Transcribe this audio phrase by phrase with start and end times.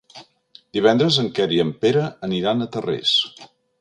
[0.77, 3.13] Divendres en Quer i en Pere aniran a Tarrés.